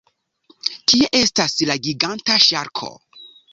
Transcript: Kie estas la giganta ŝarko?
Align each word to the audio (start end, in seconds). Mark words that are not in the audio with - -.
Kie 0.91 1.09
estas 1.19 1.55
la 1.71 1.77
giganta 1.89 2.41
ŝarko? 2.49 2.93